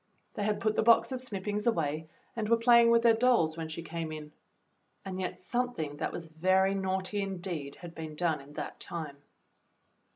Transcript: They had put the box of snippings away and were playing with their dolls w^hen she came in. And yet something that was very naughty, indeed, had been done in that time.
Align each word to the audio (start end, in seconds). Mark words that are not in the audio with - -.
They 0.33 0.41
had 0.45 0.59
put 0.59 0.75
the 0.75 0.81
box 0.81 1.11
of 1.11 1.21
snippings 1.21 1.67
away 1.67 2.09
and 2.35 2.49
were 2.49 2.57
playing 2.57 2.89
with 2.89 3.03
their 3.03 3.13
dolls 3.13 3.55
w^hen 3.55 3.69
she 3.69 3.83
came 3.83 4.11
in. 4.11 4.31
And 5.05 5.19
yet 5.21 5.39
something 5.39 5.97
that 5.97 6.11
was 6.11 6.25
very 6.25 6.73
naughty, 6.73 7.21
indeed, 7.21 7.75
had 7.81 7.93
been 7.93 8.15
done 8.15 8.41
in 8.41 8.53
that 8.53 8.79
time. 8.79 9.17